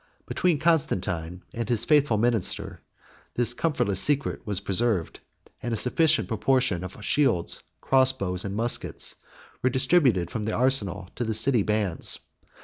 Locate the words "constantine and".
0.57-1.69